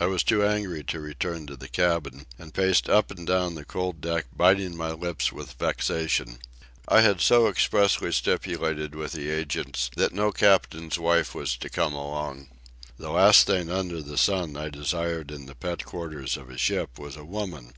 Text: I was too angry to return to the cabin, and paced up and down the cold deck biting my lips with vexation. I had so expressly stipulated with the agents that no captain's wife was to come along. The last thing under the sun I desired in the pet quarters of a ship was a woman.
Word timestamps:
I 0.00 0.06
was 0.06 0.22
too 0.22 0.42
angry 0.42 0.82
to 0.84 1.00
return 1.00 1.46
to 1.48 1.54
the 1.54 1.68
cabin, 1.68 2.24
and 2.38 2.54
paced 2.54 2.88
up 2.88 3.10
and 3.10 3.26
down 3.26 3.56
the 3.56 3.64
cold 3.66 4.00
deck 4.00 4.24
biting 4.34 4.74
my 4.74 4.92
lips 4.92 5.32
with 5.32 5.52
vexation. 5.58 6.38
I 6.88 7.02
had 7.02 7.20
so 7.20 7.46
expressly 7.48 8.10
stipulated 8.10 8.94
with 8.94 9.12
the 9.12 9.28
agents 9.28 9.90
that 9.96 10.14
no 10.14 10.32
captain's 10.32 10.98
wife 10.98 11.34
was 11.34 11.58
to 11.58 11.68
come 11.68 11.92
along. 11.92 12.48
The 12.96 13.10
last 13.10 13.46
thing 13.46 13.68
under 13.68 14.00
the 14.00 14.16
sun 14.16 14.56
I 14.56 14.70
desired 14.70 15.30
in 15.30 15.44
the 15.44 15.54
pet 15.54 15.84
quarters 15.84 16.38
of 16.38 16.48
a 16.48 16.56
ship 16.56 16.98
was 16.98 17.14
a 17.14 17.22
woman. 17.26 17.74